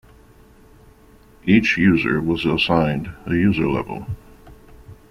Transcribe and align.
Each 1.45 1.77
user 1.77 2.19
was 2.19 2.43
assigned 2.43 3.11
a 3.27 3.35
user 3.35 3.67
level. 3.67 4.07